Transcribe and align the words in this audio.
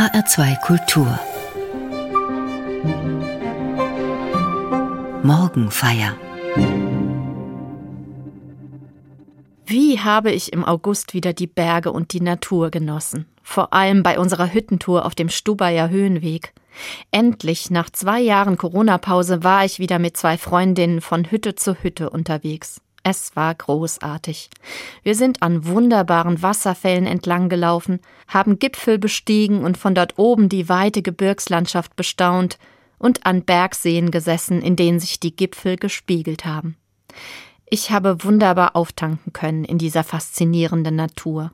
HR2 0.00 0.58
Kultur 0.62 1.20
Morgenfeier 5.22 6.16
Wie 9.66 10.00
habe 10.00 10.30
ich 10.30 10.54
im 10.54 10.64
August 10.64 11.12
wieder 11.12 11.34
die 11.34 11.46
Berge 11.46 11.92
und 11.92 12.14
die 12.14 12.22
Natur 12.22 12.70
genossen? 12.70 13.26
Vor 13.42 13.74
allem 13.74 14.02
bei 14.02 14.18
unserer 14.18 14.50
Hüttentour 14.54 15.04
auf 15.04 15.14
dem 15.14 15.28
Stubaier 15.28 15.90
Höhenweg. 15.90 16.54
Endlich, 17.10 17.70
nach 17.70 17.90
zwei 17.90 18.20
Jahren 18.20 18.56
Corona-Pause, 18.56 19.44
war 19.44 19.66
ich 19.66 19.80
wieder 19.80 19.98
mit 19.98 20.16
zwei 20.16 20.38
Freundinnen 20.38 21.02
von 21.02 21.30
Hütte 21.30 21.56
zu 21.56 21.74
Hütte 21.74 22.08
unterwegs. 22.08 22.80
Es 23.02 23.34
war 23.34 23.54
großartig. 23.54 24.50
Wir 25.02 25.14
sind 25.14 25.42
an 25.42 25.66
wunderbaren 25.66 26.42
Wasserfällen 26.42 27.06
entlang 27.06 27.48
gelaufen, 27.48 28.00
haben 28.28 28.58
Gipfel 28.58 28.98
bestiegen 28.98 29.64
und 29.64 29.78
von 29.78 29.94
dort 29.94 30.18
oben 30.18 30.48
die 30.48 30.68
weite 30.68 31.00
Gebirgslandschaft 31.00 31.96
bestaunt 31.96 32.58
und 32.98 33.24
an 33.24 33.42
Bergseen 33.42 34.10
gesessen, 34.10 34.60
in 34.60 34.76
denen 34.76 35.00
sich 35.00 35.18
die 35.18 35.34
Gipfel 35.34 35.76
gespiegelt 35.76 36.44
haben. 36.44 36.76
Ich 37.64 37.90
habe 37.90 38.22
wunderbar 38.22 38.76
auftanken 38.76 39.32
können 39.32 39.64
in 39.64 39.78
dieser 39.78 40.04
faszinierenden 40.04 40.96
Natur. 40.96 41.52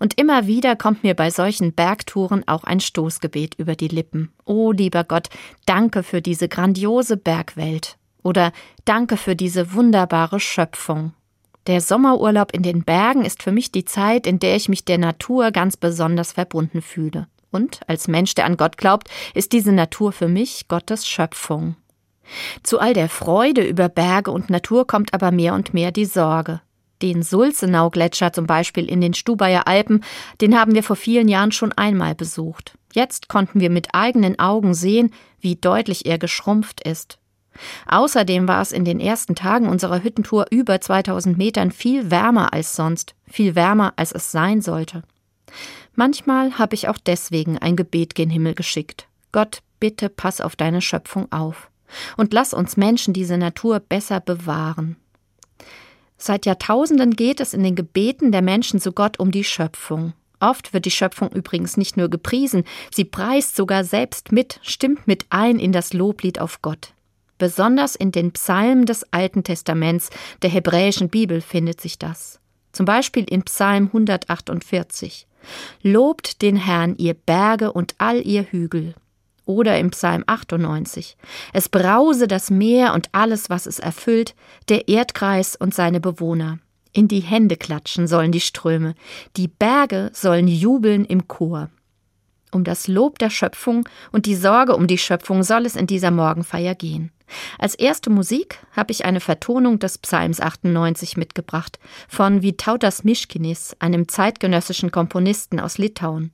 Und 0.00 0.18
immer 0.18 0.48
wieder 0.48 0.74
kommt 0.74 1.04
mir 1.04 1.14
bei 1.14 1.30
solchen 1.30 1.72
Bergtouren 1.72 2.46
auch 2.48 2.64
ein 2.64 2.80
Stoßgebet 2.80 3.54
über 3.54 3.76
die 3.76 3.88
Lippen. 3.88 4.32
Oh 4.44 4.72
lieber 4.72 5.04
Gott, 5.04 5.28
danke 5.66 6.02
für 6.02 6.20
diese 6.20 6.48
grandiose 6.48 7.16
Bergwelt. 7.16 7.96
Oder 8.22 8.52
danke 8.84 9.16
für 9.16 9.36
diese 9.36 9.72
wunderbare 9.72 10.40
Schöpfung. 10.40 11.12
Der 11.66 11.80
Sommerurlaub 11.80 12.52
in 12.52 12.62
den 12.62 12.84
Bergen 12.84 13.24
ist 13.24 13.42
für 13.42 13.52
mich 13.52 13.70
die 13.70 13.84
Zeit, 13.84 14.26
in 14.26 14.38
der 14.38 14.56
ich 14.56 14.68
mich 14.68 14.84
der 14.84 14.98
Natur 14.98 15.50
ganz 15.50 15.76
besonders 15.76 16.32
verbunden 16.32 16.82
fühle. 16.82 17.28
Und 17.50 17.80
als 17.86 18.08
Mensch, 18.08 18.34
der 18.34 18.46
an 18.46 18.56
Gott 18.56 18.76
glaubt, 18.76 19.08
ist 19.34 19.52
diese 19.52 19.72
Natur 19.72 20.12
für 20.12 20.28
mich 20.28 20.68
Gottes 20.68 21.06
Schöpfung. 21.06 21.76
Zu 22.62 22.78
all 22.78 22.94
der 22.94 23.08
Freude 23.08 23.62
über 23.62 23.88
Berge 23.88 24.30
und 24.30 24.50
Natur 24.50 24.86
kommt 24.86 25.12
aber 25.12 25.32
mehr 25.32 25.54
und 25.54 25.74
mehr 25.74 25.90
die 25.90 26.04
Sorge. 26.04 26.60
Den 27.02 27.22
Sulzenau-Gletscher 27.22 28.32
zum 28.32 28.46
Beispiel 28.46 28.88
in 28.88 29.00
den 29.00 29.14
Stubaier 29.14 29.66
Alpen, 29.66 30.04
den 30.40 30.58
haben 30.58 30.74
wir 30.74 30.82
vor 30.82 30.96
vielen 30.96 31.28
Jahren 31.28 31.50
schon 31.50 31.72
einmal 31.72 32.14
besucht. 32.14 32.76
Jetzt 32.92 33.28
konnten 33.28 33.60
wir 33.60 33.70
mit 33.70 33.94
eigenen 33.94 34.38
Augen 34.38 34.74
sehen, 34.74 35.12
wie 35.40 35.56
deutlich 35.56 36.06
er 36.06 36.18
geschrumpft 36.18 36.86
ist. 36.86 37.19
Außerdem 37.86 38.48
war 38.48 38.62
es 38.62 38.72
in 38.72 38.84
den 38.84 39.00
ersten 39.00 39.34
Tagen 39.34 39.68
unserer 39.68 40.02
Hüttentour 40.02 40.46
über 40.50 40.80
2000 40.80 41.36
Metern 41.36 41.70
viel 41.70 42.10
wärmer 42.10 42.52
als 42.52 42.76
sonst, 42.76 43.14
viel 43.26 43.54
wärmer 43.54 43.92
als 43.96 44.12
es 44.12 44.32
sein 44.32 44.62
sollte. 44.62 45.02
Manchmal 45.94 46.58
habe 46.58 46.74
ich 46.74 46.88
auch 46.88 46.98
deswegen 46.98 47.58
ein 47.58 47.76
Gebet 47.76 48.14
gen 48.14 48.30
Himmel 48.30 48.54
geschickt. 48.54 49.08
Gott, 49.32 49.62
bitte 49.80 50.08
pass 50.08 50.40
auf 50.40 50.56
deine 50.56 50.80
Schöpfung 50.80 51.30
auf 51.32 51.70
und 52.16 52.32
lass 52.32 52.54
uns 52.54 52.76
Menschen 52.76 53.12
diese 53.12 53.36
Natur 53.36 53.80
besser 53.80 54.20
bewahren. 54.20 54.96
Seit 56.16 56.46
Jahrtausenden 56.46 57.16
geht 57.16 57.40
es 57.40 57.54
in 57.54 57.62
den 57.62 57.74
Gebeten 57.74 58.30
der 58.30 58.42
Menschen 58.42 58.78
zu 58.78 58.92
Gott 58.92 59.18
um 59.18 59.30
die 59.30 59.44
Schöpfung. 59.44 60.12
Oft 60.38 60.72
wird 60.72 60.84
die 60.84 60.90
Schöpfung 60.90 61.30
übrigens 61.30 61.76
nicht 61.76 61.96
nur 61.96 62.08
gepriesen, 62.08 62.64
sie 62.90 63.04
preist 63.04 63.56
sogar 63.56 63.84
selbst 63.84 64.32
mit, 64.32 64.60
stimmt 64.62 65.06
mit 65.06 65.26
ein 65.30 65.58
in 65.58 65.72
das 65.72 65.92
Loblied 65.92 66.38
auf 66.38 66.62
Gott. 66.62 66.92
Besonders 67.40 67.96
in 67.96 68.12
den 68.12 68.32
Psalmen 68.32 68.84
des 68.84 69.02
Alten 69.14 69.42
Testaments 69.42 70.10
der 70.42 70.50
hebräischen 70.50 71.08
Bibel 71.08 71.40
findet 71.40 71.80
sich 71.80 71.98
das. 71.98 72.38
Zum 72.70 72.84
Beispiel 72.84 73.24
in 73.24 73.44
Psalm 73.44 73.86
148. 73.86 75.26
Lobt 75.82 76.42
den 76.42 76.56
Herrn, 76.56 76.96
ihr 76.98 77.14
Berge 77.14 77.72
und 77.72 77.94
all 77.96 78.20
ihr 78.20 78.42
Hügel. 78.42 78.94
Oder 79.46 79.78
im 79.78 79.90
Psalm 79.90 80.22
98. 80.26 81.16
Es 81.54 81.70
brause 81.70 82.28
das 82.28 82.50
Meer 82.50 82.92
und 82.92 83.08
alles, 83.12 83.48
was 83.48 83.64
es 83.64 83.78
erfüllt, 83.78 84.34
der 84.68 84.88
Erdkreis 84.88 85.56
und 85.56 85.74
seine 85.74 85.98
Bewohner. 85.98 86.58
In 86.92 87.08
die 87.08 87.20
Hände 87.20 87.56
klatschen 87.56 88.06
sollen 88.06 88.32
die 88.32 88.40
Ströme, 88.40 88.94
die 89.38 89.48
Berge 89.48 90.10
sollen 90.12 90.46
jubeln 90.46 91.06
im 91.06 91.26
Chor. 91.26 91.70
Um 92.52 92.64
das 92.64 92.86
Lob 92.86 93.18
der 93.18 93.30
Schöpfung 93.30 93.88
und 94.12 94.26
die 94.26 94.34
Sorge 94.34 94.76
um 94.76 94.86
die 94.86 94.98
Schöpfung 94.98 95.42
soll 95.42 95.64
es 95.64 95.74
in 95.76 95.86
dieser 95.86 96.10
Morgenfeier 96.10 96.74
gehen. 96.74 97.12
Als 97.58 97.74
erste 97.74 98.10
Musik 98.10 98.58
habe 98.72 98.92
ich 98.92 99.04
eine 99.04 99.20
Vertonung 99.20 99.78
des 99.78 99.98
Psalms 99.98 100.40
98 100.40 101.16
mitgebracht 101.16 101.78
von 102.08 102.42
Vytautas 102.42 103.04
Miškinis, 103.04 103.76
einem 103.78 104.08
zeitgenössischen 104.08 104.90
Komponisten 104.90 105.60
aus 105.60 105.78
Litauen. 105.78 106.32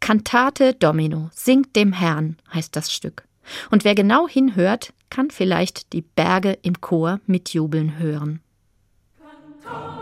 Cantate 0.00 0.74
Domino, 0.74 1.30
singt 1.32 1.76
dem 1.76 1.92
Herrn, 1.92 2.36
heißt 2.52 2.74
das 2.74 2.92
Stück. 2.92 3.24
Und 3.70 3.84
wer 3.84 3.94
genau 3.94 4.28
hinhört, 4.28 4.92
kann 5.10 5.30
vielleicht 5.30 5.92
die 5.92 6.02
Berge 6.02 6.58
im 6.62 6.80
Chor 6.80 7.20
mitjubeln 7.26 7.98
hören. 7.98 8.40
Cantate. 9.62 10.01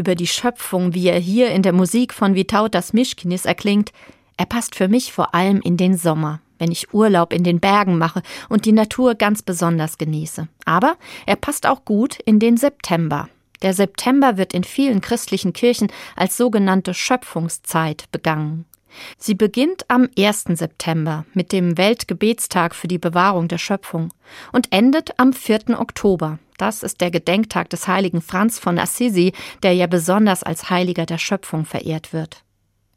Über 0.00 0.14
die 0.14 0.26
Schöpfung, 0.26 0.94
wie 0.94 1.08
er 1.08 1.18
hier 1.18 1.50
in 1.50 1.62
der 1.62 1.74
Musik 1.74 2.14
von 2.14 2.34
Vitautas 2.34 2.94
Mischkinis 2.94 3.44
erklingt, 3.44 3.92
er 4.38 4.46
passt 4.46 4.74
für 4.74 4.88
mich 4.88 5.12
vor 5.12 5.34
allem 5.34 5.60
in 5.60 5.76
den 5.76 5.94
Sommer, 5.98 6.40
wenn 6.58 6.72
ich 6.72 6.94
Urlaub 6.94 7.34
in 7.34 7.44
den 7.44 7.60
Bergen 7.60 7.98
mache 7.98 8.22
und 8.48 8.64
die 8.64 8.72
Natur 8.72 9.14
ganz 9.14 9.42
besonders 9.42 9.98
genieße. 9.98 10.48
Aber 10.64 10.96
er 11.26 11.36
passt 11.36 11.66
auch 11.66 11.84
gut 11.84 12.18
in 12.18 12.38
den 12.38 12.56
September. 12.56 13.28
Der 13.60 13.74
September 13.74 14.38
wird 14.38 14.54
in 14.54 14.64
vielen 14.64 15.02
christlichen 15.02 15.52
Kirchen 15.52 15.92
als 16.16 16.38
sogenannte 16.38 16.94
Schöpfungszeit 16.94 18.10
begangen. 18.10 18.64
Sie 19.18 19.34
beginnt 19.34 19.84
am 19.88 20.08
1. 20.18 20.44
September 20.54 21.24
mit 21.34 21.52
dem 21.52 21.78
Weltgebetstag 21.78 22.74
für 22.74 22.88
die 22.88 22.98
Bewahrung 22.98 23.48
der 23.48 23.58
Schöpfung 23.58 24.12
und 24.52 24.72
endet 24.72 25.18
am 25.18 25.32
4. 25.32 25.78
Oktober. 25.78 26.38
Das 26.58 26.82
ist 26.82 27.00
der 27.00 27.10
Gedenktag 27.10 27.70
des 27.70 27.88
heiligen 27.88 28.20
Franz 28.20 28.58
von 28.58 28.78
Assisi, 28.78 29.32
der 29.62 29.72
ja 29.72 29.86
besonders 29.86 30.42
als 30.42 30.68
Heiliger 30.68 31.06
der 31.06 31.18
Schöpfung 31.18 31.64
verehrt 31.64 32.12
wird. 32.12 32.44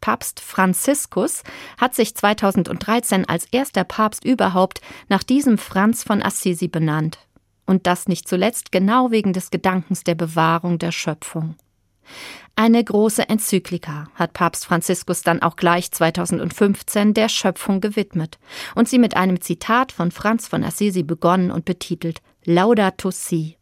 Papst 0.02 0.42
Franziskus 0.42 1.44
hat 1.78 1.96
sich 1.96 2.14
2013 2.14 3.26
als 3.30 3.46
erster 3.52 3.86
Papst 3.86 4.26
überhaupt 4.26 4.82
nach 5.08 5.24
diesem 5.24 5.58
Franz 5.58 6.04
von 6.04 6.22
Assisi 6.22 6.68
benannt. 6.68 7.20
Und 7.66 7.88
das 7.88 8.10
nicht 8.10 8.28
zuletzt 8.28 8.74
genau 8.74 9.12
wegen 9.12 9.32
des 9.32 9.50
Gedankens 9.50 10.04
der 10.04 10.16
Bewahrung 10.16 10.78
der 10.78 10.92
Schöpfung. 10.92 11.56
Eine 12.56 12.84
große 12.84 13.28
Enzyklika 13.30 14.10
hat 14.14 14.34
Papst 14.34 14.66
Franziskus 14.66 15.24
dann 15.24 15.42
auch 15.42 15.56
gleich 15.56 15.92
2015 15.92 17.16
der 17.16 17.28
Schöpfung 17.28 17.82
gewidmet 17.82 18.38
und 18.76 18.88
sie 18.88 19.00
mit 19.00 19.16
einem 19.16 19.42
Zitat 19.42 19.92
von 19.92 20.12
Franz 20.12 20.48
von 20.48 20.64
Assisi 20.64 21.02
begonnen 21.02 21.50
und 21.50 21.66
betitelt 21.66 22.22
Laudato 22.46 23.10
Si. 23.10 23.58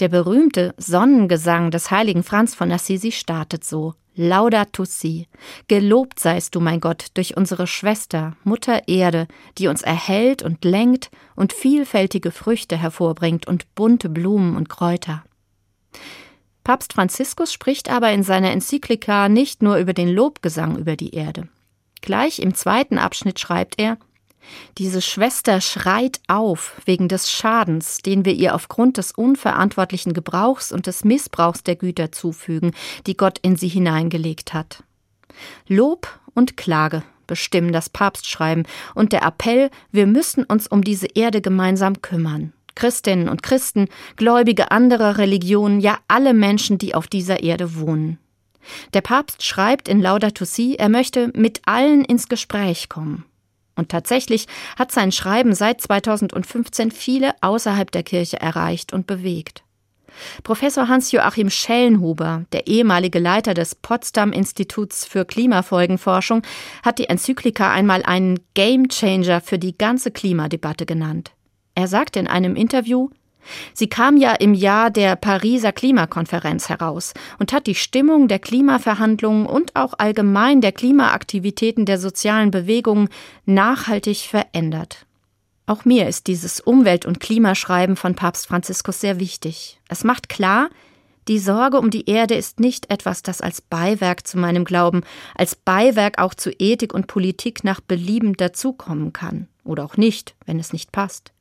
Der 0.00 0.08
berühmte 0.08 0.74
Sonnengesang 0.76 1.70
des 1.70 1.92
heiligen 1.92 2.24
Franz 2.24 2.54
von 2.56 2.72
Assisi 2.72 3.12
startet 3.12 3.64
so 3.64 3.94
Laudato 4.14 4.84
Si. 4.84 5.28
Gelobt 5.68 6.20
seist 6.20 6.54
du, 6.54 6.60
mein 6.60 6.80
Gott, 6.80 7.06
durch 7.14 7.36
unsere 7.36 7.66
Schwester, 7.66 8.36
Mutter 8.44 8.88
Erde, 8.88 9.26
die 9.58 9.68
uns 9.68 9.82
erhält 9.82 10.42
und 10.42 10.64
lenkt 10.64 11.10
und 11.34 11.52
vielfältige 11.52 12.30
Früchte 12.30 12.76
hervorbringt 12.76 13.46
und 13.46 13.74
bunte 13.74 14.08
Blumen 14.08 14.56
und 14.56 14.68
Kräuter. 14.68 15.24
Papst 16.64 16.92
Franziskus 16.92 17.52
spricht 17.52 17.90
aber 17.90 18.12
in 18.12 18.22
seiner 18.22 18.50
Enzyklika 18.52 19.28
nicht 19.28 19.62
nur 19.62 19.76
über 19.76 19.92
den 19.92 20.08
Lobgesang 20.08 20.76
über 20.76 20.96
die 20.96 21.14
Erde. 21.14 21.48
Gleich 22.00 22.38
im 22.38 22.54
zweiten 22.54 22.98
Abschnitt 22.98 23.40
schreibt 23.40 23.80
er 23.80 23.96
Diese 24.78 25.02
Schwester 25.02 25.60
schreit 25.60 26.20
auf 26.28 26.80
wegen 26.84 27.08
des 27.08 27.30
Schadens, 27.30 27.98
den 27.98 28.24
wir 28.24 28.34
ihr 28.34 28.54
aufgrund 28.54 28.96
des 28.96 29.12
unverantwortlichen 29.12 30.12
Gebrauchs 30.12 30.72
und 30.72 30.86
des 30.86 31.04
Missbrauchs 31.04 31.62
der 31.62 31.76
Güter 31.76 32.12
zufügen, 32.12 32.72
die 33.06 33.16
Gott 33.16 33.38
in 33.42 33.56
sie 33.56 33.68
hineingelegt 33.68 34.52
hat. 34.52 34.82
Lob 35.68 36.20
und 36.34 36.56
Klage 36.56 37.02
bestimmen 37.26 37.72
das 37.72 37.88
Papstschreiben 37.88 38.66
und 38.94 39.12
der 39.12 39.22
Appell, 39.22 39.70
wir 39.90 40.06
müssen 40.06 40.44
uns 40.44 40.66
um 40.66 40.82
diese 40.82 41.06
Erde 41.06 41.40
gemeinsam 41.40 42.02
kümmern. 42.02 42.52
Christinnen 42.74 43.28
und 43.28 43.42
Christen, 43.42 43.88
Gläubige 44.16 44.70
anderer 44.70 45.18
Religionen, 45.18 45.80
ja 45.80 45.98
alle 46.08 46.34
Menschen, 46.34 46.78
die 46.78 46.94
auf 46.94 47.06
dieser 47.06 47.42
Erde 47.42 47.76
wohnen. 47.76 48.18
Der 48.94 49.00
Papst 49.00 49.44
schreibt 49.44 49.88
in 49.88 50.00
Laudato 50.00 50.44
Si, 50.44 50.76
er 50.76 50.88
möchte 50.88 51.30
mit 51.34 51.62
allen 51.66 52.04
ins 52.04 52.28
Gespräch 52.28 52.88
kommen. 52.88 53.24
Und 53.74 53.88
tatsächlich 53.88 54.46
hat 54.78 54.92
sein 54.92 55.12
Schreiben 55.12 55.54
seit 55.54 55.80
2015 55.80 56.90
viele 56.90 57.34
außerhalb 57.40 57.90
der 57.90 58.02
Kirche 58.02 58.40
erreicht 58.40 58.92
und 58.92 59.06
bewegt. 59.06 59.64
Professor 60.42 60.88
Hans-Joachim 60.88 61.48
Schellenhuber, 61.48 62.44
der 62.52 62.66
ehemalige 62.66 63.18
Leiter 63.18 63.54
des 63.54 63.74
Potsdam 63.74 64.32
Instituts 64.32 65.06
für 65.06 65.24
Klimafolgenforschung, 65.24 66.42
hat 66.82 66.98
die 66.98 67.08
Enzyklika 67.08 67.72
einmal 67.72 68.02
einen 68.02 68.40
Gamechanger 68.54 69.40
für 69.40 69.58
die 69.58 69.76
ganze 69.76 70.10
Klimadebatte 70.10 70.84
genannt. 70.84 71.32
Er 71.74 71.88
sagte 71.88 72.18
in 72.18 72.26
einem 72.26 72.56
Interview, 72.56 73.08
Sie 73.74 73.88
kam 73.88 74.16
ja 74.16 74.32
im 74.34 74.54
Jahr 74.54 74.90
der 74.90 75.16
Pariser 75.16 75.72
Klimakonferenz 75.72 76.68
heraus 76.68 77.12
und 77.38 77.52
hat 77.52 77.66
die 77.66 77.74
Stimmung 77.74 78.28
der 78.28 78.38
Klimaverhandlungen 78.38 79.46
und 79.46 79.74
auch 79.76 79.94
allgemein 79.98 80.60
der 80.60 80.72
Klimaaktivitäten 80.72 81.84
der 81.84 81.98
sozialen 81.98 82.50
Bewegungen 82.50 83.08
nachhaltig 83.44 84.28
verändert. 84.28 85.06
Auch 85.66 85.84
mir 85.84 86.08
ist 86.08 86.26
dieses 86.26 86.60
Umwelt- 86.60 87.06
und 87.06 87.20
Klimaschreiben 87.20 87.96
von 87.96 88.14
Papst 88.14 88.46
Franziskus 88.46 89.00
sehr 89.00 89.18
wichtig. 89.18 89.80
Es 89.88 90.04
macht 90.04 90.28
klar, 90.28 90.68
die 91.28 91.38
Sorge 91.38 91.78
um 91.78 91.90
die 91.90 92.10
Erde 92.10 92.34
ist 92.34 92.58
nicht 92.58 92.90
etwas, 92.90 93.22
das 93.22 93.40
als 93.40 93.60
Beiwerk 93.60 94.26
zu 94.26 94.38
meinem 94.38 94.64
Glauben, 94.64 95.02
als 95.36 95.54
Beiwerk 95.54 96.18
auch 96.18 96.34
zu 96.34 96.50
Ethik 96.50 96.92
und 96.92 97.06
Politik 97.06 97.62
nach 97.62 97.80
Belieben 97.80 98.34
dazukommen 98.36 99.12
kann. 99.12 99.46
Oder 99.64 99.84
auch 99.84 99.96
nicht, 99.96 100.34
wenn 100.46 100.58
es 100.58 100.72
nicht 100.72 100.90
passt 100.90 101.32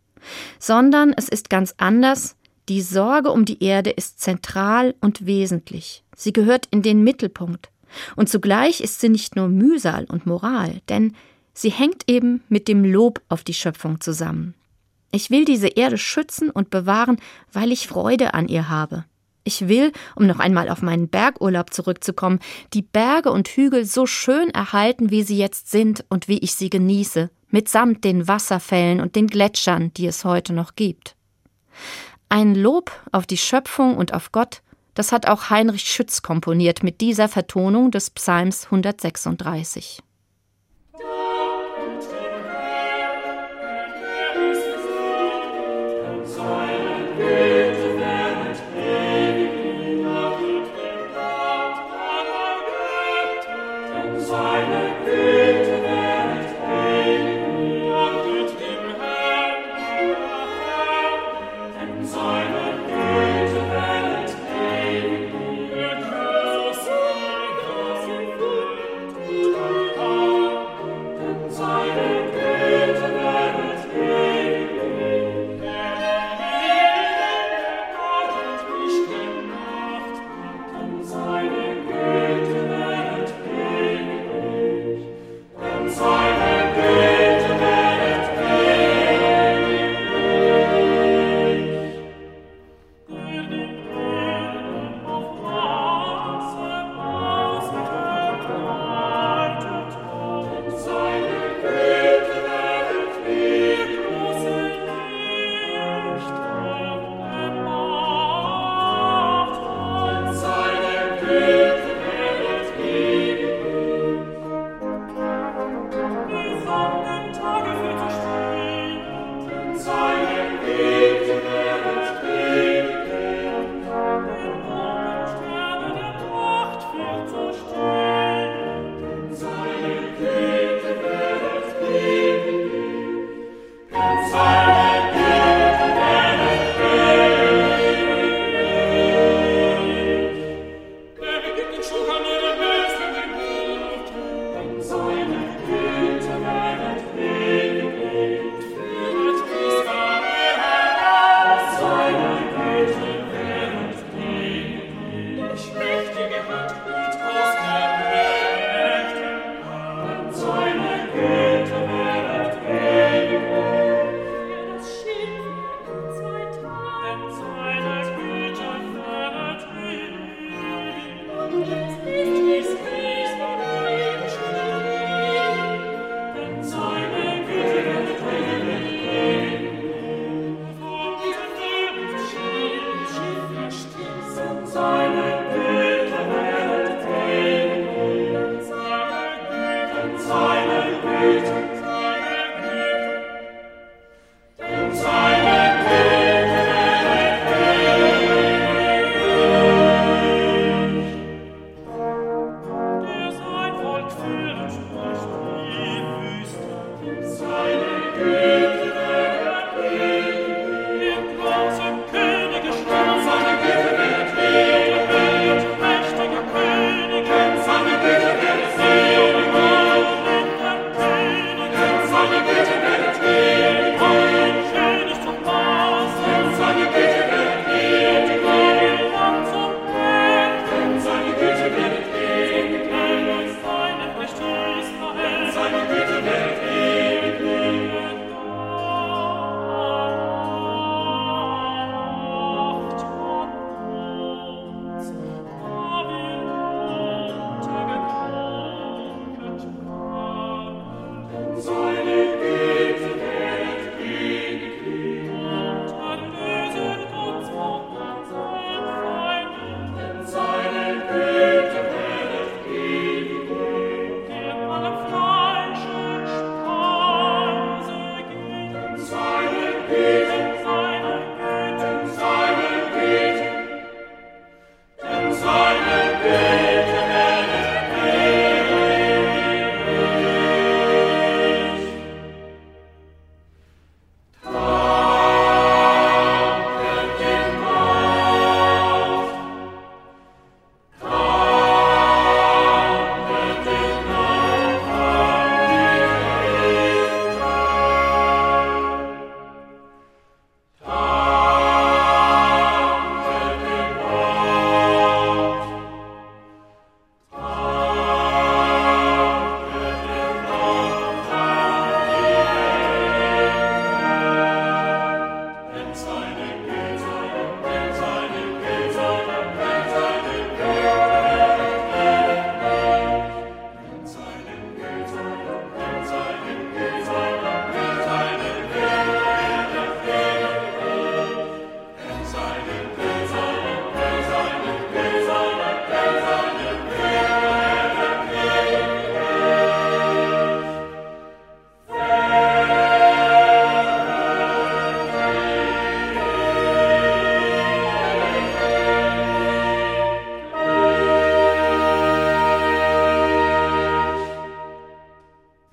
sondern 0.59 1.13
es 1.15 1.29
ist 1.29 1.49
ganz 1.49 1.73
anders. 1.77 2.35
Die 2.69 2.81
Sorge 2.81 3.31
um 3.31 3.45
die 3.45 3.63
Erde 3.63 3.89
ist 3.89 4.19
zentral 4.19 4.95
und 5.01 5.25
wesentlich. 5.25 6.03
Sie 6.15 6.33
gehört 6.33 6.67
in 6.71 6.81
den 6.81 7.03
Mittelpunkt. 7.03 7.69
Und 8.15 8.29
zugleich 8.29 8.81
ist 8.81 9.01
sie 9.01 9.09
nicht 9.09 9.35
nur 9.35 9.49
Mühsal 9.49 10.05
und 10.05 10.25
Moral, 10.25 10.81
denn 10.87 11.15
sie 11.53 11.71
hängt 11.71 12.03
eben 12.07 12.41
mit 12.47 12.67
dem 12.67 12.85
Lob 12.85 13.21
auf 13.27 13.43
die 13.43 13.53
Schöpfung 13.53 13.99
zusammen. 13.99 14.53
Ich 15.11 15.29
will 15.29 15.43
diese 15.43 15.67
Erde 15.67 15.97
schützen 15.97 16.49
und 16.49 16.69
bewahren, 16.69 17.17
weil 17.51 17.71
ich 17.71 17.87
Freude 17.87 18.33
an 18.33 18.47
ihr 18.47 18.69
habe. 18.69 19.05
Ich 19.43 19.67
will, 19.67 19.91
um 20.15 20.27
noch 20.27 20.39
einmal 20.39 20.69
auf 20.69 20.81
meinen 20.81 21.09
Bergurlaub 21.09 21.73
zurückzukommen, 21.73 22.39
die 22.73 22.83
Berge 22.83 23.31
und 23.31 23.47
Hügel 23.47 23.85
so 23.85 24.05
schön 24.05 24.49
erhalten, 24.51 25.09
wie 25.09 25.23
sie 25.23 25.37
jetzt 25.37 25.71
sind 25.71 26.05
und 26.09 26.27
wie 26.27 26.37
ich 26.37 26.53
sie 26.53 26.69
genieße, 26.69 27.29
mitsamt 27.51 28.03
den 28.03 28.27
Wasserfällen 28.27 28.99
und 28.99 29.15
den 29.15 29.27
Gletschern, 29.27 29.93
die 29.93 30.07
es 30.07 30.25
heute 30.25 30.53
noch 30.53 30.75
gibt. 30.75 31.15
Ein 32.29 32.55
Lob 32.55 32.91
auf 33.11 33.27
die 33.27 33.37
Schöpfung 33.37 33.97
und 33.97 34.13
auf 34.13 34.31
Gott, 34.31 34.61
das 34.93 35.11
hat 35.11 35.27
auch 35.27 35.49
Heinrich 35.49 35.83
Schütz 35.83 36.21
komponiert 36.21 36.83
mit 36.83 37.01
dieser 37.01 37.27
Vertonung 37.27 37.91
des 37.91 38.09
Psalms 38.09 38.65
136. 38.65 40.01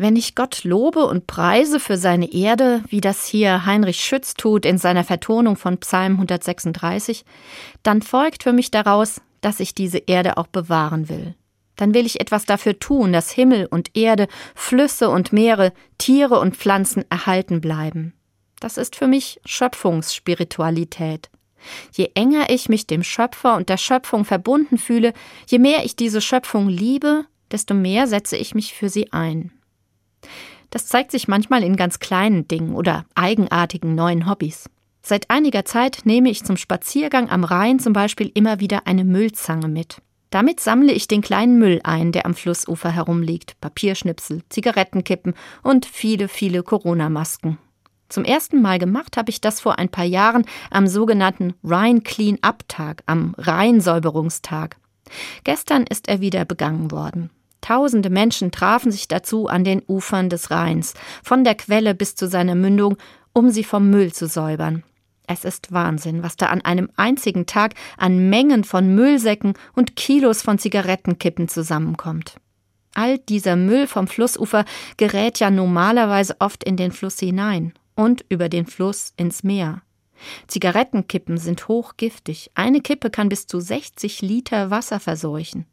Wenn 0.00 0.14
ich 0.14 0.36
Gott 0.36 0.62
lobe 0.62 1.06
und 1.06 1.26
preise 1.26 1.80
für 1.80 1.96
seine 1.96 2.32
Erde, 2.32 2.84
wie 2.88 3.00
das 3.00 3.26
hier 3.26 3.66
Heinrich 3.66 4.00
Schütz 4.00 4.34
tut 4.34 4.64
in 4.64 4.78
seiner 4.78 5.02
Vertonung 5.02 5.56
von 5.56 5.78
Psalm 5.78 6.12
136, 6.12 7.24
dann 7.82 8.00
folgt 8.00 8.44
für 8.44 8.52
mich 8.52 8.70
daraus, 8.70 9.20
dass 9.40 9.58
ich 9.58 9.74
diese 9.74 9.98
Erde 9.98 10.36
auch 10.36 10.46
bewahren 10.46 11.08
will. 11.08 11.34
Dann 11.74 11.94
will 11.94 12.06
ich 12.06 12.20
etwas 12.20 12.44
dafür 12.44 12.78
tun, 12.78 13.12
dass 13.12 13.32
Himmel 13.32 13.66
und 13.66 13.96
Erde, 13.96 14.28
Flüsse 14.54 15.10
und 15.10 15.32
Meere, 15.32 15.72
Tiere 15.98 16.38
und 16.38 16.56
Pflanzen 16.56 17.04
erhalten 17.10 17.60
bleiben. 17.60 18.14
Das 18.60 18.76
ist 18.76 18.94
für 18.94 19.08
mich 19.08 19.40
Schöpfungsspiritualität. 19.44 21.28
Je 21.92 22.12
enger 22.14 22.50
ich 22.50 22.68
mich 22.68 22.86
dem 22.86 23.02
Schöpfer 23.02 23.56
und 23.56 23.68
der 23.68 23.78
Schöpfung 23.78 24.24
verbunden 24.24 24.78
fühle, 24.78 25.12
je 25.48 25.58
mehr 25.58 25.84
ich 25.84 25.96
diese 25.96 26.20
Schöpfung 26.20 26.68
liebe, 26.68 27.24
desto 27.50 27.74
mehr 27.74 28.06
setze 28.06 28.36
ich 28.36 28.54
mich 28.54 28.74
für 28.74 28.88
sie 28.88 29.12
ein. 29.12 29.50
Das 30.70 30.86
zeigt 30.86 31.10
sich 31.10 31.28
manchmal 31.28 31.62
in 31.62 31.76
ganz 31.76 31.98
kleinen 31.98 32.46
Dingen 32.46 32.74
oder 32.74 33.04
eigenartigen 33.14 33.94
neuen 33.94 34.28
Hobbys. 34.28 34.68
Seit 35.02 35.30
einiger 35.30 35.64
Zeit 35.64 36.00
nehme 36.04 36.28
ich 36.28 36.44
zum 36.44 36.56
Spaziergang 36.56 37.30
am 37.30 37.44
Rhein 37.44 37.78
zum 37.78 37.92
Beispiel 37.92 38.30
immer 38.34 38.60
wieder 38.60 38.86
eine 38.86 39.04
Müllzange 39.04 39.68
mit. 39.68 40.02
Damit 40.30 40.60
sammle 40.60 40.92
ich 40.92 41.08
den 41.08 41.22
kleinen 41.22 41.58
Müll 41.58 41.80
ein, 41.84 42.12
der 42.12 42.26
am 42.26 42.34
Flussufer 42.34 42.90
herumliegt. 42.90 43.58
Papierschnipsel, 43.60 44.42
Zigarettenkippen 44.50 45.34
und 45.62 45.86
viele, 45.86 46.28
viele 46.28 46.62
Corona-Masken. 46.62 47.56
Zum 48.10 48.24
ersten 48.24 48.60
Mal 48.60 48.78
gemacht 48.78 49.16
habe 49.16 49.30
ich 49.30 49.40
das 49.40 49.60
vor 49.60 49.78
ein 49.78 49.88
paar 49.88 50.04
Jahren 50.04 50.44
am 50.70 50.86
sogenannten 50.86 51.54
Rhine 51.62 52.00
Clean 52.02 52.38
Up 52.42 52.64
Tag, 52.68 53.02
am 53.06 53.34
Rheinsäuberungstag. 53.38 54.76
Gestern 55.44 55.84
ist 55.84 56.08
er 56.08 56.20
wieder 56.20 56.44
begangen 56.44 56.90
worden. 56.90 57.30
Tausende 57.60 58.10
Menschen 58.10 58.50
trafen 58.50 58.92
sich 58.92 59.08
dazu 59.08 59.48
an 59.48 59.64
den 59.64 59.82
Ufern 59.86 60.28
des 60.28 60.50
Rheins, 60.50 60.94
von 61.22 61.44
der 61.44 61.54
Quelle 61.54 61.94
bis 61.94 62.14
zu 62.14 62.28
seiner 62.28 62.54
Mündung, 62.54 62.96
um 63.32 63.50
sie 63.50 63.64
vom 63.64 63.90
Müll 63.90 64.12
zu 64.12 64.26
säubern. 64.26 64.84
Es 65.26 65.44
ist 65.44 65.72
Wahnsinn, 65.72 66.22
was 66.22 66.36
da 66.36 66.46
an 66.46 66.62
einem 66.62 66.88
einzigen 66.96 67.44
Tag 67.44 67.74
an 67.98 68.30
Mengen 68.30 68.64
von 68.64 68.94
Müllsäcken 68.94 69.54
und 69.74 69.94
Kilos 69.94 70.40
von 70.40 70.58
Zigarettenkippen 70.58 71.48
zusammenkommt. 71.48 72.36
All 72.94 73.18
dieser 73.18 73.54
Müll 73.54 73.86
vom 73.86 74.08
Flussufer 74.08 74.64
gerät 74.96 75.38
ja 75.38 75.50
normalerweise 75.50 76.36
oft 76.40 76.64
in 76.64 76.76
den 76.76 76.92
Fluss 76.92 77.18
hinein 77.18 77.74
und 77.94 78.24
über 78.30 78.48
den 78.48 78.66
Fluss 78.66 79.12
ins 79.16 79.42
Meer. 79.42 79.82
Zigarettenkippen 80.46 81.38
sind 81.38 81.68
hochgiftig. 81.68 82.50
Eine 82.54 82.80
Kippe 82.80 83.10
kann 83.10 83.28
bis 83.28 83.46
zu 83.46 83.60
60 83.60 84.22
Liter 84.22 84.70
Wasser 84.70 84.98
verseuchen. 84.98 85.66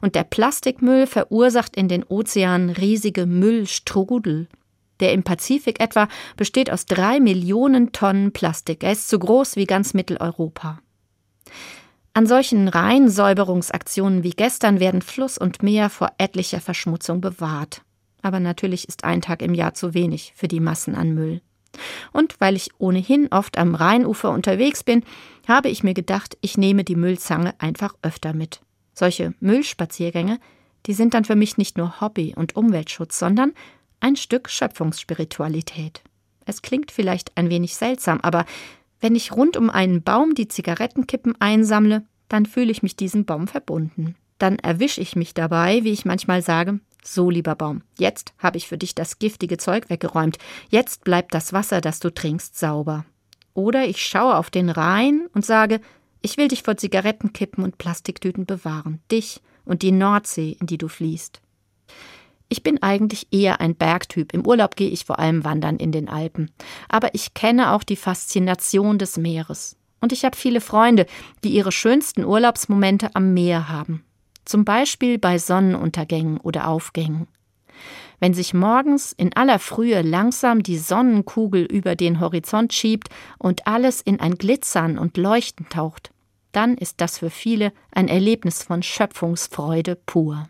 Und 0.00 0.14
der 0.14 0.24
Plastikmüll 0.24 1.06
verursacht 1.06 1.76
in 1.76 1.88
den 1.88 2.04
Ozeanen 2.04 2.70
riesige 2.70 3.26
Müllstrudel. 3.26 4.48
Der 5.00 5.12
im 5.12 5.22
Pazifik 5.22 5.80
etwa 5.80 6.08
besteht 6.36 6.70
aus 6.70 6.86
drei 6.86 7.18
Millionen 7.18 7.92
Tonnen 7.92 8.32
Plastik. 8.32 8.84
Er 8.84 8.92
ist 8.92 9.08
so 9.08 9.18
groß 9.18 9.56
wie 9.56 9.66
ganz 9.66 9.94
Mitteleuropa. 9.94 10.78
An 12.14 12.26
solchen 12.26 12.68
Reinsäuberungsaktionen 12.68 14.22
wie 14.22 14.30
gestern 14.30 14.80
werden 14.80 15.00
Fluss 15.00 15.38
und 15.38 15.62
Meer 15.62 15.88
vor 15.88 16.12
etlicher 16.18 16.60
Verschmutzung 16.60 17.20
bewahrt. 17.20 17.82
Aber 18.20 18.38
natürlich 18.38 18.86
ist 18.86 19.04
ein 19.04 19.22
Tag 19.22 19.42
im 19.42 19.54
Jahr 19.54 19.74
zu 19.74 19.94
wenig 19.94 20.32
für 20.36 20.46
die 20.46 20.60
Massen 20.60 20.94
an 20.94 21.14
Müll. 21.14 21.40
Und 22.12 22.38
weil 22.38 22.54
ich 22.54 22.68
ohnehin 22.78 23.28
oft 23.30 23.56
am 23.56 23.74
Rheinufer 23.74 24.30
unterwegs 24.30 24.84
bin, 24.84 25.04
habe 25.48 25.70
ich 25.70 25.82
mir 25.82 25.94
gedacht, 25.94 26.36
ich 26.42 26.58
nehme 26.58 26.84
die 26.84 26.96
Müllzange 26.96 27.54
einfach 27.58 27.94
öfter 28.02 28.34
mit. 28.34 28.60
Solche 28.92 29.34
Müllspaziergänge, 29.40 30.38
die 30.86 30.94
sind 30.94 31.14
dann 31.14 31.24
für 31.24 31.36
mich 31.36 31.58
nicht 31.58 31.78
nur 31.78 32.00
Hobby 32.00 32.34
und 32.36 32.56
Umweltschutz, 32.56 33.18
sondern 33.18 33.52
ein 34.00 34.16
Stück 34.16 34.50
Schöpfungsspiritualität. 34.50 36.02
Es 36.44 36.62
klingt 36.62 36.90
vielleicht 36.90 37.36
ein 37.36 37.50
wenig 37.50 37.76
seltsam, 37.76 38.20
aber 38.20 38.44
wenn 39.00 39.14
ich 39.14 39.32
rund 39.32 39.56
um 39.56 39.70
einen 39.70 40.02
Baum 40.02 40.34
die 40.34 40.48
Zigarettenkippen 40.48 41.40
einsammle, 41.40 42.04
dann 42.28 42.46
fühle 42.46 42.72
ich 42.72 42.82
mich 42.82 42.96
diesem 42.96 43.24
Baum 43.24 43.46
verbunden. 43.46 44.16
Dann 44.38 44.58
erwische 44.58 45.00
ich 45.00 45.14
mich 45.14 45.34
dabei, 45.34 45.84
wie 45.84 45.92
ich 45.92 46.04
manchmal 46.04 46.42
sage, 46.42 46.80
so 47.04 47.30
lieber 47.30 47.54
Baum, 47.54 47.82
jetzt 47.98 48.32
habe 48.38 48.58
ich 48.58 48.68
für 48.68 48.78
dich 48.78 48.94
das 48.94 49.18
giftige 49.18 49.56
Zeug 49.56 49.90
weggeräumt, 49.90 50.38
jetzt 50.68 51.04
bleibt 51.04 51.34
das 51.34 51.52
Wasser, 51.52 51.80
das 51.80 52.00
du 52.00 52.10
trinkst, 52.10 52.58
sauber. 52.58 53.04
Oder 53.54 53.86
ich 53.86 54.02
schaue 54.02 54.36
auf 54.36 54.50
den 54.50 54.70
Rhein 54.70 55.26
und 55.34 55.44
sage, 55.44 55.80
ich 56.22 56.36
will 56.36 56.48
dich 56.48 56.62
vor 56.62 56.76
Zigarettenkippen 56.76 57.62
und 57.62 57.78
Plastiktüten 57.78 58.46
bewahren, 58.46 59.00
dich 59.10 59.40
und 59.64 59.82
die 59.82 59.92
Nordsee, 59.92 60.56
in 60.60 60.66
die 60.66 60.78
du 60.78 60.88
fließt. 60.88 61.40
Ich 62.48 62.62
bin 62.62 62.82
eigentlich 62.82 63.28
eher 63.30 63.60
ein 63.60 63.74
Bergtyp. 63.74 64.34
Im 64.34 64.46
Urlaub 64.46 64.76
gehe 64.76 64.90
ich 64.90 65.06
vor 65.06 65.18
allem 65.18 65.42
wandern 65.44 65.78
in 65.78 65.90
den 65.90 66.08
Alpen. 66.08 66.50
Aber 66.88 67.14
ich 67.14 67.32
kenne 67.32 67.72
auch 67.72 67.82
die 67.82 67.96
Faszination 67.96 68.98
des 68.98 69.16
Meeres. 69.16 69.76
Und 70.00 70.12
ich 70.12 70.24
habe 70.24 70.36
viele 70.36 70.60
Freunde, 70.60 71.06
die 71.44 71.50
ihre 71.50 71.72
schönsten 71.72 72.24
Urlaubsmomente 72.24 73.14
am 73.14 73.32
Meer 73.32 73.68
haben. 73.70 74.04
Zum 74.44 74.64
Beispiel 74.64 75.18
bei 75.18 75.38
Sonnenuntergängen 75.38 76.38
oder 76.38 76.68
Aufgängen. 76.68 77.26
Wenn 78.20 78.34
sich 78.34 78.54
morgens 78.54 79.12
in 79.12 79.34
aller 79.34 79.58
Frühe 79.58 80.02
langsam 80.02 80.62
die 80.62 80.78
Sonnenkugel 80.78 81.64
über 81.64 81.96
den 81.96 82.20
Horizont 82.20 82.72
schiebt 82.72 83.08
und 83.38 83.66
alles 83.66 84.00
in 84.00 84.20
ein 84.20 84.36
Glitzern 84.36 84.98
und 84.98 85.16
Leuchten 85.16 85.68
taucht, 85.70 86.11
dann 86.52 86.76
ist 86.76 87.00
das 87.00 87.18
für 87.18 87.30
viele 87.30 87.72
ein 87.90 88.08
Erlebnis 88.08 88.62
von 88.62 88.82
Schöpfungsfreude 88.82 89.96
pur. 89.96 90.48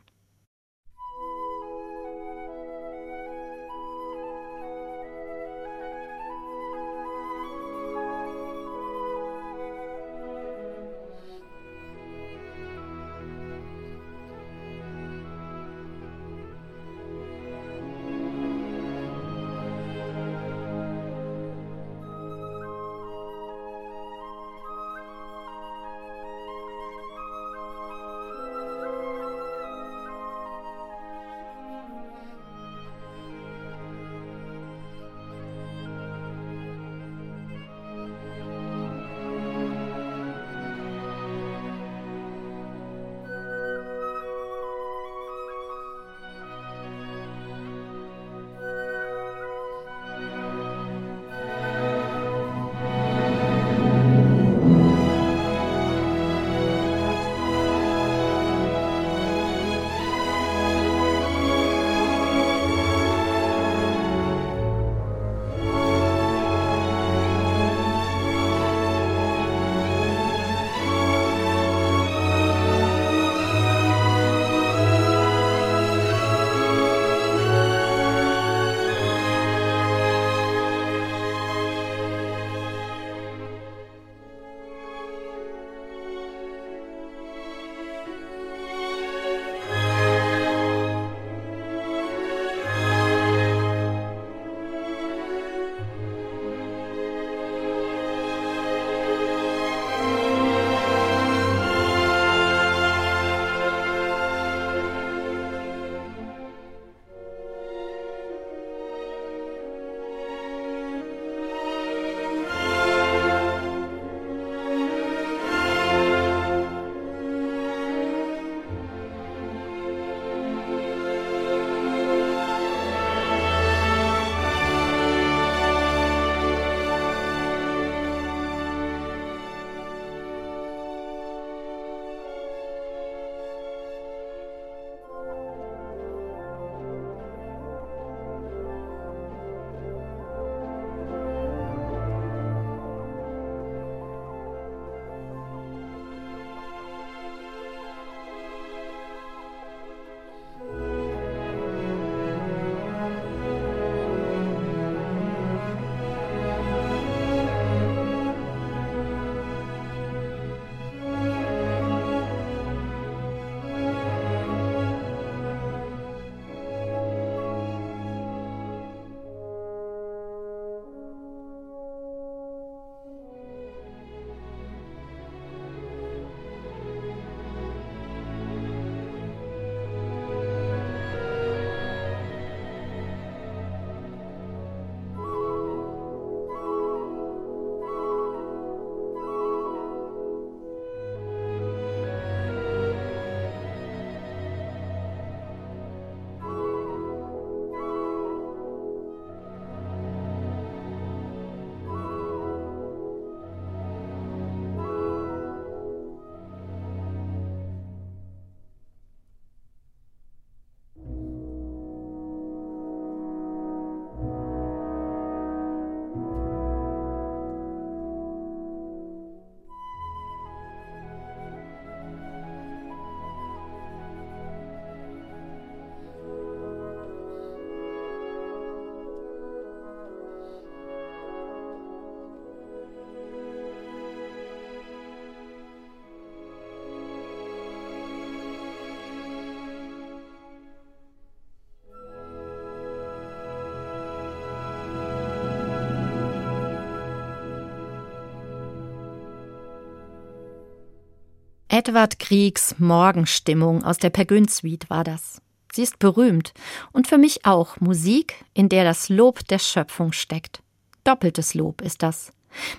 Edward 251.74 252.18
Kriegs 252.18 252.74
Morgenstimmung 252.78 253.82
aus 253.82 253.96
der 253.96 254.10
Pergün 254.10 254.46
Suite 254.46 254.90
war 254.90 255.04
das. 255.04 255.40
Sie 255.72 255.82
ist 255.82 255.98
berühmt 255.98 256.52
und 256.92 257.06
für 257.08 257.16
mich 257.16 257.46
auch 257.46 257.80
Musik, 257.80 258.34
in 258.52 258.68
der 258.68 258.84
das 258.84 259.08
Lob 259.08 259.48
der 259.48 259.58
Schöpfung 259.58 260.12
steckt. 260.12 260.62
Doppeltes 261.02 261.54
Lob 261.54 261.80
ist 261.80 262.02
das. 262.02 262.30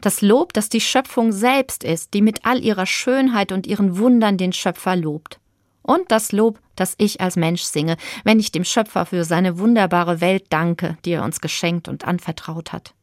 Das 0.02 0.22
Lob, 0.22 0.54
das 0.54 0.70
die 0.70 0.80
Schöpfung 0.80 1.32
selbst 1.32 1.84
ist, 1.84 2.14
die 2.14 2.22
mit 2.22 2.46
all 2.46 2.64
ihrer 2.64 2.86
Schönheit 2.86 3.52
und 3.52 3.66
ihren 3.66 3.98
Wundern 3.98 4.38
den 4.38 4.54
Schöpfer 4.54 4.96
lobt. 4.96 5.40
Und 5.82 6.12
das 6.12 6.32
Lob, 6.32 6.60
das 6.76 6.94
ich 7.00 7.20
als 7.20 7.36
Mensch 7.36 7.64
singe, 7.64 7.98
wenn 8.24 8.40
ich 8.40 8.52
dem 8.52 8.64
Schöpfer 8.64 9.08
für 9.08 9.24
seine 9.24 9.58
wunderbare 9.58 10.22
Welt 10.22 10.46
danke, 10.50 11.00
die 11.04 11.14
er 11.14 11.24
uns 11.24 11.42
geschenkt 11.42 11.88
und 11.88 12.06
anvertraut 12.06 12.72
hat. 12.72 12.94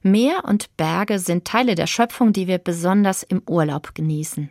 Meer 0.00 0.46
und 0.46 0.74
Berge 0.78 1.18
sind 1.18 1.44
Teile 1.44 1.74
der 1.74 1.86
Schöpfung, 1.86 2.32
die 2.32 2.46
wir 2.46 2.56
besonders 2.56 3.22
im 3.22 3.42
Urlaub 3.46 3.94
genießen. 3.94 4.48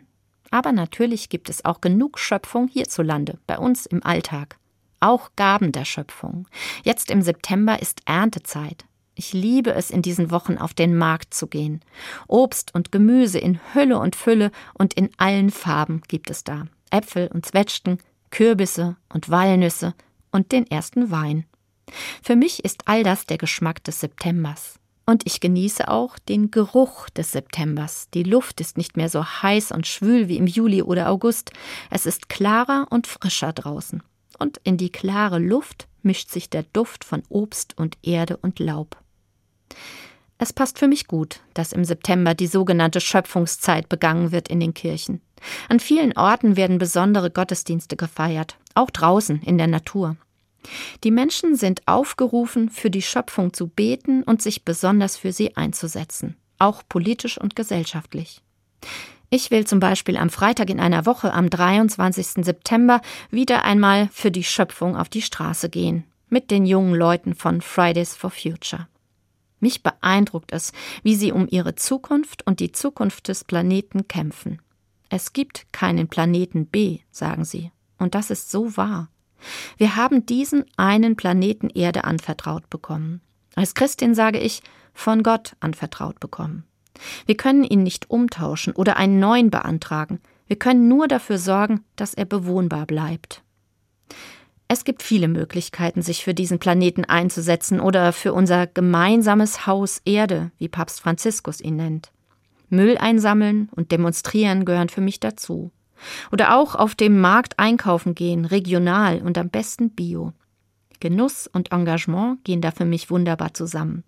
Aber 0.52 0.70
natürlich 0.70 1.30
gibt 1.30 1.48
es 1.48 1.64
auch 1.64 1.80
genug 1.80 2.18
Schöpfung 2.18 2.68
hierzulande, 2.68 3.38
bei 3.46 3.58
uns 3.58 3.86
im 3.86 4.04
Alltag. 4.04 4.58
Auch 5.00 5.30
Gaben 5.34 5.72
der 5.72 5.86
Schöpfung. 5.86 6.46
Jetzt 6.84 7.10
im 7.10 7.22
September 7.22 7.80
ist 7.80 8.02
Erntezeit. 8.04 8.84
Ich 9.14 9.32
liebe 9.32 9.72
es, 9.72 9.90
in 9.90 10.02
diesen 10.02 10.30
Wochen 10.30 10.58
auf 10.58 10.74
den 10.74 10.94
Markt 10.94 11.32
zu 11.32 11.46
gehen. 11.46 11.80
Obst 12.28 12.74
und 12.74 12.92
Gemüse 12.92 13.38
in 13.38 13.60
Hülle 13.72 13.98
und 13.98 14.14
Fülle 14.14 14.50
und 14.74 14.92
in 14.92 15.08
allen 15.16 15.50
Farben 15.50 16.02
gibt 16.06 16.30
es 16.30 16.44
da. 16.44 16.66
Äpfel 16.90 17.28
und 17.32 17.46
Zwetschgen, 17.46 17.98
Kürbisse 18.30 18.96
und 19.08 19.30
Walnüsse 19.30 19.94
und 20.30 20.52
den 20.52 20.66
ersten 20.70 21.10
Wein. 21.10 21.46
Für 22.22 22.36
mich 22.36 22.62
ist 22.62 22.82
all 22.86 23.02
das 23.02 23.24
der 23.24 23.38
Geschmack 23.38 23.82
des 23.84 24.00
Septembers. 24.00 24.78
Und 25.04 25.26
ich 25.26 25.40
genieße 25.40 25.88
auch 25.88 26.18
den 26.18 26.50
Geruch 26.50 27.10
des 27.10 27.32
Septembers. 27.32 28.08
Die 28.14 28.22
Luft 28.22 28.60
ist 28.60 28.76
nicht 28.76 28.96
mehr 28.96 29.08
so 29.08 29.24
heiß 29.24 29.72
und 29.72 29.86
schwül 29.86 30.28
wie 30.28 30.36
im 30.36 30.46
Juli 30.46 30.82
oder 30.82 31.10
August. 31.10 31.50
Es 31.90 32.06
ist 32.06 32.28
klarer 32.28 32.86
und 32.90 33.06
frischer 33.06 33.52
draußen. 33.52 34.02
Und 34.38 34.60
in 34.64 34.76
die 34.76 34.90
klare 34.90 35.38
Luft 35.38 35.88
mischt 36.02 36.30
sich 36.30 36.50
der 36.50 36.64
Duft 36.72 37.04
von 37.04 37.22
Obst 37.28 37.76
und 37.76 37.98
Erde 38.02 38.36
und 38.36 38.58
Laub. 38.58 38.96
Es 40.38 40.52
passt 40.52 40.78
für 40.78 40.88
mich 40.88 41.06
gut, 41.06 41.40
dass 41.54 41.72
im 41.72 41.84
September 41.84 42.34
die 42.34 42.48
sogenannte 42.48 43.00
Schöpfungszeit 43.00 43.88
begangen 43.88 44.32
wird 44.32 44.48
in 44.48 44.58
den 44.58 44.74
Kirchen. 44.74 45.20
An 45.68 45.78
vielen 45.80 46.16
Orten 46.16 46.56
werden 46.56 46.78
besondere 46.78 47.30
Gottesdienste 47.30 47.96
gefeiert, 47.96 48.56
auch 48.74 48.90
draußen 48.90 49.40
in 49.42 49.58
der 49.58 49.68
Natur. 49.68 50.16
Die 51.04 51.10
Menschen 51.10 51.56
sind 51.56 51.86
aufgerufen, 51.86 52.70
für 52.70 52.90
die 52.90 53.02
Schöpfung 53.02 53.52
zu 53.52 53.68
beten 53.68 54.22
und 54.22 54.42
sich 54.42 54.64
besonders 54.64 55.16
für 55.16 55.32
sie 55.32 55.56
einzusetzen, 55.56 56.36
auch 56.58 56.82
politisch 56.88 57.38
und 57.38 57.56
gesellschaftlich. 57.56 58.42
Ich 59.30 59.50
will 59.50 59.66
zum 59.66 59.80
Beispiel 59.80 60.18
am 60.18 60.28
Freitag 60.28 60.68
in 60.68 60.78
einer 60.78 61.06
Woche, 61.06 61.32
am 61.32 61.48
23. 61.48 62.44
September, 62.44 63.00
wieder 63.30 63.64
einmal 63.64 64.08
für 64.12 64.30
die 64.30 64.44
Schöpfung 64.44 64.96
auf 64.96 65.08
die 65.08 65.22
Straße 65.22 65.70
gehen, 65.70 66.04
mit 66.28 66.50
den 66.50 66.66
jungen 66.66 66.94
Leuten 66.94 67.34
von 67.34 67.62
Fridays 67.62 68.14
for 68.14 68.30
Future. 68.30 68.88
Mich 69.58 69.82
beeindruckt 69.82 70.52
es, 70.52 70.72
wie 71.02 71.14
sie 71.14 71.32
um 71.32 71.46
ihre 71.48 71.76
Zukunft 71.76 72.46
und 72.46 72.60
die 72.60 72.72
Zukunft 72.72 73.28
des 73.28 73.44
Planeten 73.44 74.08
kämpfen. 74.08 74.60
Es 75.08 75.32
gibt 75.32 75.72
keinen 75.72 76.08
Planeten 76.08 76.66
B, 76.66 76.98
sagen 77.10 77.44
sie. 77.44 77.70
Und 77.96 78.16
das 78.16 78.30
ist 78.30 78.50
so 78.50 78.76
wahr. 78.76 79.08
Wir 79.76 79.96
haben 79.96 80.26
diesen 80.26 80.64
einen 80.76 81.16
Planeten 81.16 81.70
Erde 81.70 82.04
anvertraut 82.04 82.68
bekommen. 82.70 83.20
Als 83.54 83.74
Christin 83.74 84.14
sage 84.14 84.38
ich, 84.38 84.62
von 84.94 85.22
Gott 85.22 85.56
anvertraut 85.60 86.20
bekommen. 86.20 86.64
Wir 87.26 87.36
können 87.36 87.64
ihn 87.64 87.82
nicht 87.82 88.10
umtauschen 88.10 88.72
oder 88.74 88.96
einen 88.96 89.18
neuen 89.18 89.50
beantragen. 89.50 90.20
Wir 90.46 90.56
können 90.56 90.88
nur 90.88 91.08
dafür 91.08 91.38
sorgen, 91.38 91.84
dass 91.96 92.14
er 92.14 92.24
bewohnbar 92.24 92.86
bleibt. 92.86 93.42
Es 94.68 94.84
gibt 94.84 95.02
viele 95.02 95.28
Möglichkeiten, 95.28 96.00
sich 96.00 96.24
für 96.24 96.32
diesen 96.32 96.58
Planeten 96.58 97.04
einzusetzen 97.04 97.78
oder 97.78 98.12
für 98.12 98.32
unser 98.32 98.66
gemeinsames 98.66 99.66
Haus 99.66 100.00
Erde, 100.04 100.50
wie 100.58 100.68
Papst 100.68 101.00
Franziskus 101.00 101.60
ihn 101.60 101.76
nennt. 101.76 102.10
Müll 102.70 102.96
einsammeln 102.96 103.68
und 103.76 103.92
demonstrieren 103.92 104.64
gehören 104.64 104.88
für 104.88 105.02
mich 105.02 105.20
dazu. 105.20 105.72
Oder 106.30 106.56
auch 106.56 106.74
auf 106.74 106.94
dem 106.94 107.20
Markt 107.20 107.58
einkaufen 107.58 108.14
gehen, 108.14 108.44
regional 108.44 109.20
und 109.22 109.38
am 109.38 109.50
besten 109.50 109.90
bio. 109.90 110.32
Genuss 111.00 111.48
und 111.48 111.72
Engagement 111.72 112.44
gehen 112.44 112.60
da 112.60 112.70
für 112.70 112.84
mich 112.84 113.10
wunderbar 113.10 113.54
zusammen. 113.54 114.04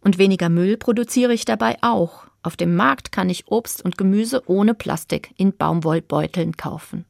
Und 0.00 0.18
weniger 0.18 0.48
Müll 0.48 0.76
produziere 0.76 1.34
ich 1.34 1.44
dabei 1.44 1.76
auch. 1.82 2.24
Auf 2.42 2.56
dem 2.56 2.74
Markt 2.74 3.12
kann 3.12 3.28
ich 3.28 3.48
Obst 3.48 3.84
und 3.84 3.98
Gemüse 3.98 4.42
ohne 4.46 4.74
Plastik 4.74 5.34
in 5.36 5.54
Baumwollbeuteln 5.56 6.56
kaufen. 6.56 7.04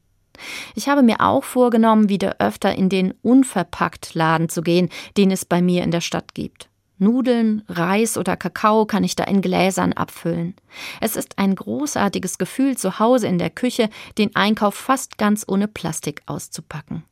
Ich 0.75 0.89
habe 0.89 1.03
mir 1.03 1.21
auch 1.21 1.43
vorgenommen, 1.43 2.09
wieder 2.09 2.37
öfter 2.39 2.75
in 2.75 2.89
den 2.89 3.13
unverpackt 3.21 4.13
Laden 4.13 4.49
zu 4.49 4.61
gehen, 4.61 4.89
den 5.15 5.31
es 5.31 5.45
bei 5.45 5.61
mir 5.61 5.83
in 5.83 5.91
der 5.91 6.01
Stadt 6.01 6.33
gibt. 6.33 6.70
Nudeln, 7.01 7.63
Reis 7.67 8.17
oder 8.17 8.37
Kakao 8.37 8.85
kann 8.85 9.03
ich 9.03 9.15
da 9.15 9.23
in 9.23 9.41
Gläsern 9.41 9.93
abfüllen. 9.93 10.55
Es 11.01 11.15
ist 11.15 11.39
ein 11.39 11.55
großartiges 11.55 12.37
Gefühl, 12.37 12.77
zu 12.77 12.99
Hause 12.99 13.27
in 13.27 13.39
der 13.39 13.49
Küche 13.49 13.89
den 14.17 14.35
Einkauf 14.35 14.75
fast 14.75 15.17
ganz 15.17 15.43
ohne 15.47 15.67
Plastik 15.67 16.21
auszupacken. 16.27 17.03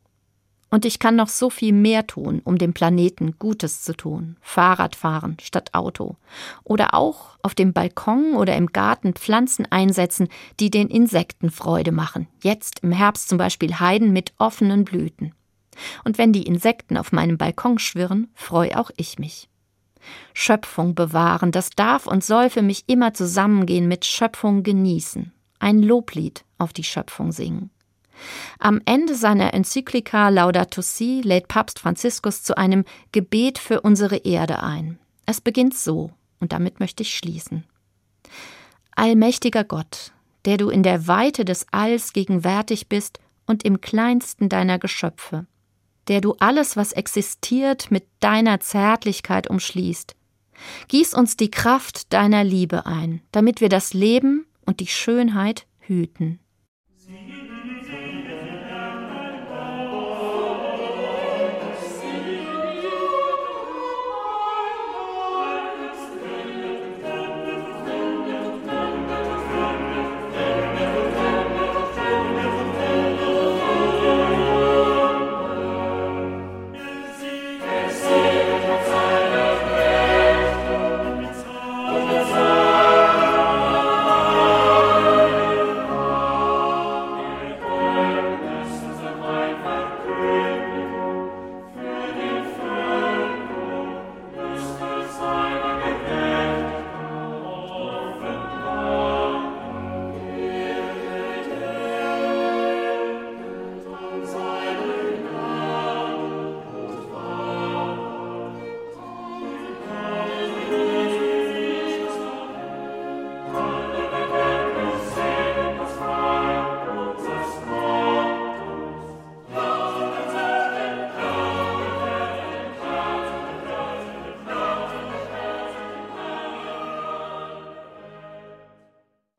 Und 0.71 0.85
ich 0.85 0.99
kann 0.99 1.15
noch 1.15 1.29
so 1.29 1.49
viel 1.49 1.73
mehr 1.73 2.05
tun, 2.05 2.41
um 2.43 2.57
dem 2.57 2.73
Planeten 2.73 3.39
Gutes 3.39 3.81
zu 3.81 3.93
tun. 3.93 4.37
Fahrrad 4.41 4.95
fahren 4.95 5.37
statt 5.41 5.73
Auto. 5.73 6.15
Oder 6.63 6.93
auch 6.93 7.39
auf 7.41 7.55
dem 7.55 7.73
Balkon 7.73 8.35
oder 8.35 8.55
im 8.55 8.67
Garten 8.67 9.13
Pflanzen 9.13 9.65
einsetzen, 9.71 10.27
die 10.59 10.69
den 10.69 10.87
Insekten 10.87 11.49
Freude 11.49 11.91
machen. 11.91 12.27
Jetzt 12.43 12.81
im 12.83 12.91
Herbst 12.91 13.29
zum 13.29 13.39
Beispiel 13.39 13.79
Heiden 13.79 14.13
mit 14.13 14.33
offenen 14.37 14.85
Blüten. 14.85 15.33
Und 16.03 16.17
wenn 16.17 16.33
die 16.33 16.43
Insekten 16.43 16.97
auf 16.97 17.11
meinem 17.11 17.37
Balkon 17.37 17.79
schwirren, 17.79 18.27
freue 18.35 18.77
auch 18.77 18.91
ich 18.95 19.17
mich. 19.17 19.49
Schöpfung 20.33 20.95
bewahren, 20.95 21.51
das 21.51 21.71
darf 21.71 22.07
und 22.07 22.23
soll 22.23 22.49
für 22.49 22.61
mich 22.61 22.83
immer 22.87 23.13
zusammengehen 23.13 23.87
mit 23.87 24.05
Schöpfung 24.05 24.63
genießen, 24.63 25.31
ein 25.59 25.81
Loblied 25.81 26.43
auf 26.57 26.73
die 26.73 26.83
Schöpfung 26.83 27.31
singen. 27.31 27.69
Am 28.59 28.81
Ende 28.85 29.15
seiner 29.15 29.53
Enzyklika 29.53 30.29
Laudato 30.29 30.81
Si 30.81 31.21
lädt 31.21 31.47
Papst 31.47 31.79
Franziskus 31.79 32.43
zu 32.43 32.57
einem 32.57 32.83
Gebet 33.11 33.57
für 33.57 33.81
unsere 33.81 34.17
Erde 34.17 34.61
ein. 34.61 34.99
Es 35.25 35.41
beginnt 35.41 35.75
so, 35.75 36.11
und 36.39 36.51
damit 36.51 36.79
möchte 36.79 37.03
ich 37.03 37.15
schließen. 37.15 37.65
Allmächtiger 38.95 39.63
Gott, 39.63 40.11
der 40.45 40.57
du 40.57 40.69
in 40.69 40.83
der 40.83 41.07
Weite 41.07 41.45
des 41.45 41.67
Alls 41.71 42.13
gegenwärtig 42.13 42.89
bist 42.89 43.19
und 43.45 43.63
im 43.63 43.81
kleinsten 43.81 44.49
deiner 44.49 44.79
Geschöpfe, 44.79 45.45
der 46.09 46.21
du 46.21 46.35
alles, 46.39 46.75
was 46.75 46.91
existiert, 46.91 47.91
mit 47.91 48.05
deiner 48.19 48.59
Zärtlichkeit 48.59 49.49
umschließt. 49.49 50.15
Gieß 50.89 51.13
uns 51.13 51.37
die 51.37 51.51
Kraft 51.51 52.11
deiner 52.11 52.43
Liebe 52.43 52.85
ein, 52.85 53.21
damit 53.31 53.61
wir 53.61 53.69
das 53.69 53.93
Leben 53.93 54.45
und 54.65 54.81
die 54.81 54.87
Schönheit 54.87 55.65
hüten. 55.79 56.39